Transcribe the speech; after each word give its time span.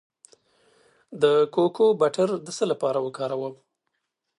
د 1.21 1.23
کوکو 1.55 1.85
بټر 2.01 2.29
د 2.45 2.47
څه 2.57 2.63
لپاره 2.71 2.97
وکاروم؟ 3.01 3.53